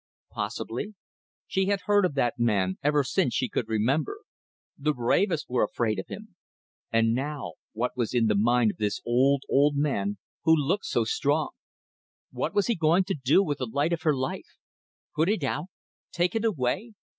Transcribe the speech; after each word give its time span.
Possibly. 0.31 0.95
She 1.45 1.67
had 1.67 1.81
heard 1.81 2.05
of 2.05 2.15
that 2.15 2.39
man 2.39 2.79
ever 2.81 3.03
since 3.03 3.35
she 3.35 3.47
could 3.47 3.67
remember. 3.69 4.21
The 4.75 4.93
bravest 4.95 5.47
were 5.47 5.61
afraid 5.61 5.99
of 5.99 6.07
him! 6.07 6.35
And 6.91 7.13
now 7.13 7.51
what 7.73 7.95
was 7.95 8.11
in 8.11 8.25
the 8.25 8.33
mind 8.33 8.71
of 8.71 8.77
this 8.77 8.99
old, 9.05 9.43
old 9.47 9.75
man 9.77 10.17
who 10.43 10.55
looked 10.55 10.85
so 10.85 11.03
strong? 11.03 11.49
What 12.31 12.55
was 12.55 12.65
he 12.65 12.73
going 12.73 13.03
to 13.03 13.13
do 13.13 13.43
with 13.43 13.59
the 13.59 13.67
light 13.67 13.93
of 13.93 14.01
her 14.01 14.15
life? 14.15 14.57
Put 15.15 15.29
it 15.29 15.43
out? 15.43 15.67
Take 16.11 16.33
it 16.33 16.45
away? 16.45 16.93